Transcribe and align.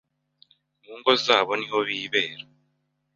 mu 0.83 0.93
ngo 0.99 1.11
zabo 1.25 1.51
niho 1.59 1.77
bibera 1.87 2.43